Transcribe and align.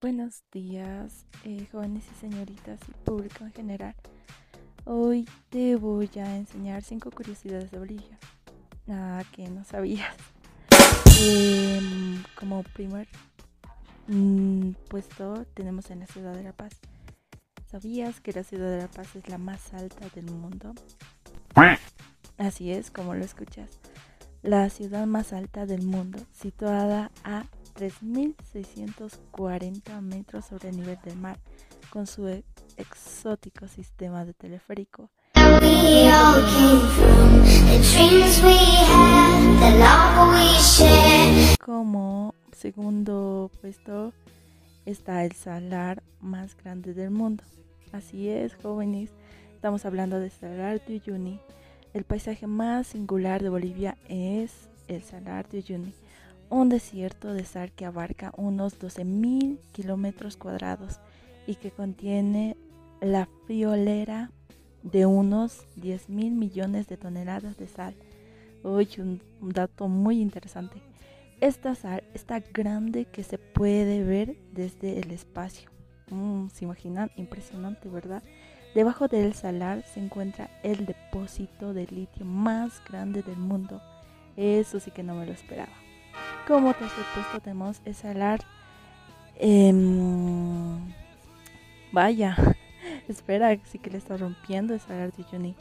Buenos 0.00 0.44
días, 0.52 1.26
eh, 1.42 1.66
jóvenes 1.72 2.04
y 2.12 2.20
señoritas 2.20 2.78
y 2.88 2.92
público 3.04 3.42
en 3.42 3.52
general. 3.52 3.96
Hoy 4.84 5.28
te 5.48 5.74
voy 5.74 6.08
a 6.14 6.36
enseñar 6.36 6.84
cinco 6.84 7.10
curiosidades 7.10 7.72
de 7.72 7.80
Bolivia. 7.80 8.16
Nada 8.86 9.24
que 9.32 9.48
no 9.48 9.64
sabías. 9.64 10.14
Em, 11.20 12.22
como 12.38 12.62
primer 12.62 13.08
mm, 14.06 14.70
puesto 14.88 15.44
tenemos 15.54 15.90
en 15.90 15.98
la 15.98 16.06
ciudad 16.06 16.32
de 16.32 16.44
La 16.44 16.52
Paz. 16.52 16.78
¿Sabías 17.68 18.20
que 18.20 18.32
la 18.32 18.44
ciudad 18.44 18.70
de 18.70 18.82
La 18.82 18.88
Paz 18.88 19.16
es 19.16 19.28
la 19.28 19.38
más 19.38 19.74
alta 19.74 20.08
del 20.14 20.26
mundo? 20.26 20.74
Así 22.36 22.70
es, 22.70 22.92
como 22.92 23.16
lo 23.16 23.24
escuchas. 23.24 23.80
La 24.42 24.70
ciudad 24.70 25.08
más 25.08 25.32
alta 25.32 25.66
del 25.66 25.82
mundo, 25.82 26.20
situada 26.30 27.10
a 27.24 27.46
3.640 27.78 30.00
metros 30.00 30.46
sobre 30.46 30.70
el 30.70 30.78
nivel 30.78 30.98
del 31.04 31.16
mar, 31.16 31.38
con 31.90 32.08
su 32.08 32.26
e-, 32.26 32.42
exótico 32.76 33.68
sistema 33.68 34.24
de 34.24 34.34
teleférico. 34.34 35.10
Como 41.64 42.34
segundo 42.50 43.52
puesto 43.60 44.12
está 44.84 45.24
el 45.24 45.30
salar 45.32 46.02
más 46.20 46.56
grande 46.56 46.94
del 46.94 47.10
mundo. 47.10 47.44
Así 47.92 48.28
es, 48.28 48.56
jóvenes, 48.56 49.10
estamos 49.54 49.84
hablando 49.84 50.18
del 50.18 50.32
Salar 50.32 50.84
de 50.84 50.94
Uyuni. 50.94 51.38
El 51.94 52.02
paisaje 52.02 52.48
más 52.48 52.88
singular 52.88 53.40
de 53.40 53.50
Bolivia 53.50 53.96
es 54.08 54.68
el 54.88 55.04
Salar 55.04 55.48
de 55.48 55.58
Uyuni 55.58 55.94
un 56.50 56.68
desierto 56.68 57.32
de 57.32 57.44
sal 57.44 57.72
que 57.72 57.84
abarca 57.84 58.32
unos 58.36 58.78
12.000 58.78 59.58
kilómetros 59.72 60.36
cuadrados 60.36 61.00
y 61.46 61.56
que 61.56 61.70
contiene 61.70 62.56
la 63.00 63.28
friolera 63.46 64.30
de 64.82 65.06
unos 65.06 65.66
10.000 65.76 66.30
millones 66.32 66.88
de 66.88 66.96
toneladas 66.96 67.56
de 67.56 67.68
sal. 67.68 67.94
Uy, 68.62 68.88
un, 68.98 69.20
dato 69.40 69.88
muy 69.88 70.20
interesante. 70.20 70.82
Esta 71.40 71.74
sal 71.74 72.02
está 72.14 72.40
grande 72.40 73.04
que 73.04 73.22
se 73.22 73.38
puede 73.38 74.02
ver 74.02 74.36
desde 74.52 74.98
el 74.98 75.10
espacio. 75.10 75.70
Mm, 76.10 76.48
¿Se 76.48 76.64
imaginan? 76.64 77.10
Impresionante, 77.16 77.88
¿verdad? 77.88 78.22
Debajo 78.74 79.08
del 79.08 79.34
salar 79.34 79.84
se 79.84 80.00
encuentra 80.00 80.50
el 80.62 80.86
depósito 80.86 81.72
de 81.72 81.86
litio 81.86 82.24
más 82.24 82.82
grande 82.88 83.22
del 83.22 83.36
mundo. 83.36 83.80
Eso 84.36 84.80
sí 84.80 84.90
que 84.90 85.02
no 85.02 85.14
me 85.14 85.26
lo 85.26 85.32
esperaba. 85.32 85.87
Como 86.48 86.72
tercer 86.72 87.04
puesto 87.14 87.40
tenemos 87.40 87.82
el 87.84 87.94
salar. 87.94 88.40
Em, 89.36 90.78
vaya, 91.92 92.34
espera, 93.08 93.54
sí 93.66 93.78
que 93.78 93.90
le 93.90 93.98
está 93.98 94.16
rompiendo 94.16 94.72
el 94.72 94.80
salar 94.80 95.12
de 95.12 95.24
Juni. 95.24 95.54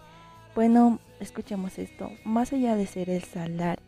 Bueno, 0.55 0.99
escuchemos 1.19 1.77
esto. 1.77 2.09
Más 2.23 2.53
allá 2.53 2.77
de 2.77 2.87
ser 2.87 3.09
el 3.09 3.21
salar 3.21 3.79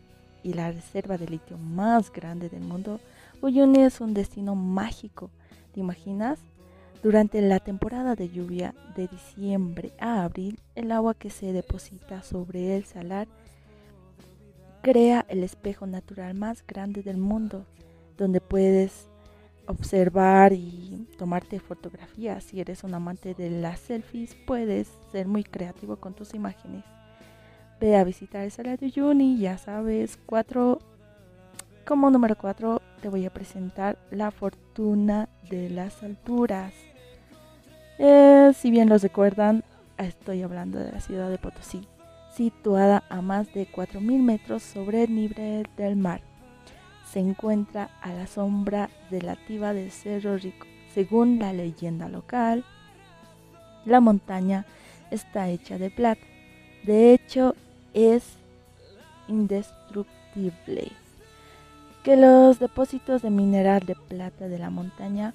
y 0.42 0.52
la 0.52 0.72
reserva 0.72 1.16
de 1.16 1.26
litio 1.26 1.56
más 1.56 2.12
grande 2.12 2.50
del 2.50 2.60
mundo, 2.60 3.00
Uyuni 3.40 3.80
es 3.80 4.02
un 4.02 4.12
destino 4.12 4.54
mágico. 4.54 5.30
¿Te 5.72 5.80
imaginas? 5.80 6.38
Durante 7.02 7.40
la 7.40 7.60
temporada 7.60 8.14
de 8.14 8.28
lluvia 8.28 8.74
de 8.94 9.08
diciembre 9.08 9.90
a 10.00 10.22
abril, 10.22 10.60
el 10.74 10.92
agua 10.92 11.14
que 11.14 11.30
se 11.30 11.54
deposita 11.54 12.22
sobre 12.22 12.76
el 12.76 12.84
salar 12.84 13.26
crea 14.82 15.24
el 15.28 15.44
espejo 15.44 15.86
natural 15.86 16.34
más 16.34 16.64
grande 16.66 17.02
del 17.02 17.18
mundo, 17.18 17.64
donde 18.16 18.40
puedes 18.40 19.08
observar 19.66 20.52
y 20.52 21.06
tomarte 21.18 21.60
fotografías. 21.60 22.44
Si 22.44 22.60
eres 22.60 22.84
un 22.84 22.94
amante 22.94 23.34
de 23.34 23.50
las 23.50 23.80
selfies, 23.80 24.36
puedes 24.46 24.88
ser 25.12 25.26
muy 25.26 25.44
creativo 25.44 25.96
con 25.96 26.14
tus 26.14 26.34
imágenes. 26.34 26.84
Ve 27.80 27.96
a 27.96 28.04
visitar 28.04 28.42
el 28.42 28.50
Salar 28.50 28.78
de 28.78 28.86
Uyuni, 28.86 29.38
ya 29.38 29.58
sabes. 29.58 30.18
Cuatro, 30.26 30.80
como 31.86 32.10
número 32.10 32.36
4 32.36 32.82
te 33.00 33.08
voy 33.08 33.24
a 33.24 33.30
presentar 33.30 33.96
la 34.10 34.30
fortuna 34.30 35.28
de 35.48 35.70
las 35.70 36.02
alturas. 36.02 36.74
Eh, 37.98 38.52
si 38.54 38.70
bien 38.70 38.88
los 38.88 39.02
recuerdan, 39.02 39.64
estoy 39.96 40.42
hablando 40.42 40.78
de 40.78 40.92
la 40.92 41.00
ciudad 41.00 41.30
de 41.30 41.38
Potosí 41.38 41.86
situada 42.34 43.02
a 43.08 43.20
más 43.20 43.52
de 43.52 43.66
4.000 43.66 44.22
metros 44.22 44.62
sobre 44.62 45.04
el 45.04 45.14
nivel 45.14 45.66
del 45.76 45.96
mar. 45.96 46.20
Se 47.10 47.18
encuentra 47.18 47.90
a 48.02 48.12
la 48.12 48.26
sombra 48.26 48.88
relativa 49.10 49.74
del 49.74 49.90
Cerro 49.90 50.36
Rico. 50.36 50.66
Según 50.94 51.38
la 51.38 51.52
leyenda 51.52 52.08
local, 52.08 52.64
la 53.84 54.00
montaña 54.00 54.64
está 55.10 55.48
hecha 55.48 55.78
de 55.78 55.90
plata. 55.90 56.20
De 56.84 57.12
hecho, 57.12 57.54
es 57.94 58.24
indestructible. 59.28 60.92
Que 62.04 62.16
los 62.16 62.58
depósitos 62.58 63.22
de 63.22 63.30
mineral 63.30 63.84
de 63.84 63.94
plata 63.94 64.48
de 64.48 64.58
la 64.58 64.70
montaña 64.70 65.34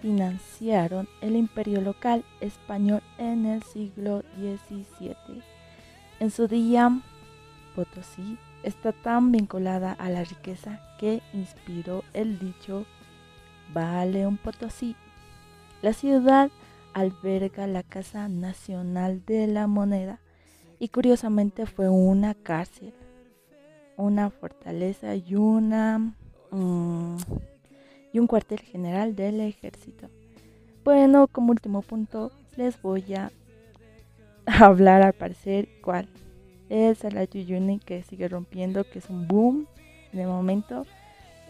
financiaron 0.00 1.08
el 1.20 1.36
imperio 1.36 1.80
local 1.80 2.24
español 2.40 3.02
en 3.18 3.46
el 3.46 3.62
siglo 3.62 4.22
XVII. 4.38 5.55
En 6.18 6.30
su 6.30 6.48
día, 6.48 6.98
Potosí 7.74 8.38
está 8.62 8.92
tan 8.92 9.32
vinculada 9.32 9.92
a 9.92 10.08
la 10.08 10.24
riqueza 10.24 10.80
que 10.98 11.20
inspiró 11.34 12.04
el 12.14 12.38
dicho 12.38 12.86
Vale 13.74 14.26
un 14.26 14.38
Potosí. 14.38 14.96
La 15.82 15.92
ciudad 15.92 16.50
alberga 16.94 17.66
la 17.66 17.82
Casa 17.82 18.28
Nacional 18.28 19.22
de 19.26 19.46
la 19.46 19.66
Moneda 19.66 20.20
y 20.78 20.88
curiosamente 20.88 21.66
fue 21.66 21.90
una 21.90 22.32
cárcel, 22.32 22.94
una 23.98 24.30
fortaleza 24.30 25.14
y 25.16 25.34
una 25.34 26.14
mm, 26.50 27.16
y 28.14 28.18
un 28.18 28.26
cuartel 28.26 28.60
general 28.60 29.14
del 29.14 29.42
ejército. 29.42 30.08
Bueno, 30.82 31.28
como 31.28 31.50
último 31.50 31.82
punto 31.82 32.32
les 32.56 32.80
voy 32.80 33.12
a 33.12 33.30
hablar 34.60 35.02
al 35.02 35.12
parecer 35.12 35.68
cuál 35.82 36.08
es 36.68 37.04
el 37.04 37.28
Yuyuni 37.28 37.78
que 37.80 38.02
sigue 38.02 38.28
rompiendo, 38.28 38.84
que 38.84 38.98
es 39.00 39.10
un 39.10 39.26
boom 39.28 39.66
en 40.12 40.20
el 40.20 40.28
momento. 40.28 40.86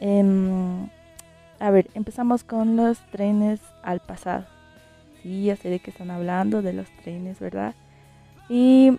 Em, 0.00 0.88
a 1.58 1.70
ver, 1.70 1.88
empezamos 1.94 2.44
con 2.44 2.76
los 2.76 2.98
trenes 3.10 3.60
al 3.82 4.00
pasado. 4.00 4.46
Sí, 5.22 5.44
ya 5.44 5.56
sé 5.56 5.68
de 5.68 5.78
que 5.78 5.90
están 5.90 6.10
hablando 6.10 6.62
de 6.62 6.72
los 6.72 6.88
trenes, 7.02 7.40
¿verdad? 7.40 7.74
Y 8.48 8.98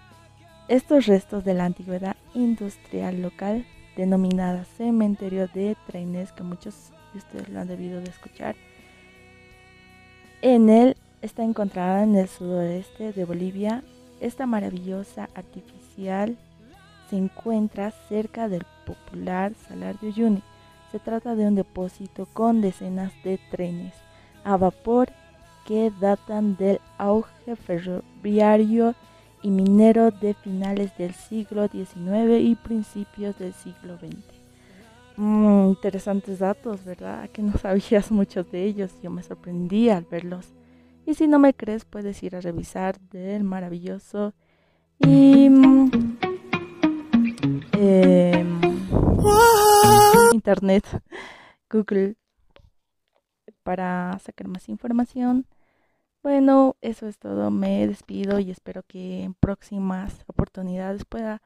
estos 0.67 1.05
restos 1.05 1.43
de 1.45 1.53
la 1.53 1.65
antigüedad 1.65 2.15
industrial 2.33 3.21
local, 3.21 3.65
denominada 3.95 4.65
cementerio 4.65 5.47
de 5.47 5.75
trenes, 5.87 6.31
que 6.31 6.43
muchos 6.43 6.91
de 7.13 7.19
ustedes 7.19 7.49
lo 7.49 7.59
han 7.59 7.67
debido 7.67 8.01
de 8.01 8.09
escuchar, 8.09 8.55
en 10.41 10.69
él 10.69 10.97
está 11.21 11.43
encontrada 11.43 12.03
en 12.03 12.15
el 12.15 12.27
sudoeste 12.27 13.13
de 13.13 13.25
Bolivia. 13.25 13.83
Esta 14.19 14.45
maravillosa 14.45 15.29
artificial 15.35 16.37
se 17.09 17.17
encuentra 17.17 17.91
cerca 18.09 18.47
del 18.47 18.65
popular 18.85 19.53
Salar 19.67 19.99
de 19.99 20.07
Uyuni. 20.07 20.43
Se 20.91 20.99
trata 20.99 21.35
de 21.35 21.45
un 21.45 21.55
depósito 21.55 22.27
con 22.33 22.61
decenas 22.61 23.11
de 23.23 23.39
trenes 23.51 23.93
a 24.43 24.57
vapor 24.57 25.09
que 25.65 25.91
datan 25.99 26.55
del 26.55 26.79
auge 26.97 27.55
ferroviario 27.55 28.95
y 29.41 29.49
minero 29.49 30.11
de 30.11 30.33
finales 30.33 30.97
del 30.97 31.13
siglo 31.13 31.67
XIX 31.67 32.39
y 32.39 32.55
principios 32.55 33.37
del 33.37 33.53
siglo 33.53 33.97
XX. 33.97 34.15
Mm, 35.17 35.69
interesantes 35.69 36.39
datos, 36.39 36.85
¿verdad? 36.85 37.29
Que 37.29 37.41
no 37.41 37.57
sabías 37.57 38.11
muchos 38.11 38.49
de 38.51 38.63
ellos. 38.63 38.91
Yo 39.03 39.09
me 39.09 39.23
sorprendí 39.23 39.89
al 39.89 40.05
verlos. 40.09 40.47
Y 41.07 41.13
si 41.13 41.25
no 41.25 41.39
me 41.39 41.53
crees, 41.53 41.85
puedes 41.85 42.21
ir 42.21 42.35
a 42.35 42.41
revisar 42.41 42.99
del 42.99 43.45
maravilloso 43.45 44.33
y, 44.99 45.45
em, 45.45 45.89
internet, 50.33 50.83
Google, 51.69 52.17
para 53.63 54.19
sacar 54.19 54.49
más 54.49 54.67
información. 54.67 55.45
Bueno, 56.21 56.75
eso 56.81 57.07
es 57.07 57.17
todo. 57.17 57.51
Me 57.51 57.87
despido 57.87 58.39
y 58.39 58.51
espero 58.51 58.83
que 58.83 59.23
en 59.23 59.33
próximas 59.33 60.25
oportunidades 60.27 61.05
pueda 61.05 61.41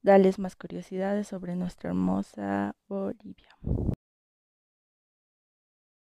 darles 0.00 0.38
más 0.38 0.56
curiosidades 0.56 1.28
sobre 1.28 1.56
nuestra 1.56 1.90
hermosa 1.90 2.74
Bolivia. 2.88 3.50